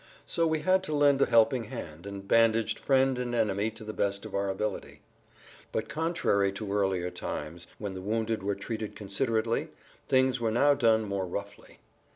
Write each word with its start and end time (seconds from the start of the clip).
So 0.25 0.47
we 0.47 0.61
had 0.61 0.81
to 0.85 0.95
lend 0.95 1.21
a 1.21 1.27
helping 1.27 1.65
hand, 1.65 2.07
and 2.07 2.27
bandaged 2.27 2.79
friend 2.79 3.19
and 3.19 3.35
enemy 3.35 3.69
to 3.69 3.83
the 3.83 3.93
best 3.93 4.25
of 4.25 4.33
our 4.33 4.49
ability. 4.49 5.03
But 5.71 5.89
contrary 5.89 6.51
to 6.53 6.73
earlier 6.73 7.11
times[Pg 7.11 7.37
70] 7.59 7.65
when 7.77 7.93
the 7.93 8.01
wounded 8.01 8.41
were 8.41 8.55
treated 8.55 8.95
considerately, 8.95 9.69
things 10.07 10.39
were 10.39 10.49
now 10.49 10.73
done 10.73 11.03
more 11.05 11.27
roughly. 11.27 11.77